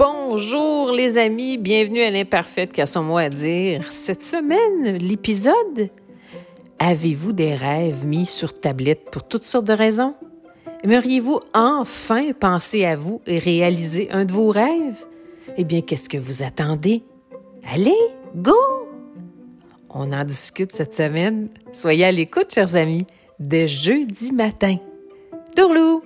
Bonjour 0.00 0.92
les 0.92 1.18
amis, 1.18 1.58
bienvenue 1.58 2.00
à 2.00 2.08
l'imparfaite 2.08 2.72
qui 2.72 2.80
a 2.80 2.86
son 2.86 3.02
mot 3.02 3.18
à 3.18 3.28
dire. 3.28 3.92
Cette 3.92 4.22
semaine, 4.22 4.96
l'épisode 4.96 5.90
Avez-vous 6.78 7.34
des 7.34 7.54
rêves 7.54 8.06
mis 8.06 8.24
sur 8.24 8.58
tablette 8.58 9.10
pour 9.10 9.24
toutes 9.24 9.44
sortes 9.44 9.66
de 9.66 9.74
raisons? 9.74 10.14
Aimeriez-vous 10.84 11.40
enfin 11.52 12.32
penser 12.32 12.86
à 12.86 12.96
vous 12.96 13.20
et 13.26 13.38
réaliser 13.38 14.10
un 14.10 14.24
de 14.24 14.32
vos 14.32 14.48
rêves? 14.48 15.04
Eh 15.58 15.64
bien, 15.64 15.82
qu'est-ce 15.82 16.08
que 16.08 16.16
vous 16.16 16.42
attendez? 16.42 17.02
Allez, 17.70 17.92
go! 18.34 18.56
On 19.90 20.14
en 20.14 20.24
discute 20.24 20.74
cette 20.74 20.96
semaine. 20.96 21.50
Soyez 21.72 22.06
à 22.06 22.12
l'écoute, 22.12 22.54
chers 22.54 22.74
amis, 22.74 23.06
dès 23.38 23.68
jeudi 23.68 24.32
matin. 24.32 24.76
Tourlou! 25.54 26.00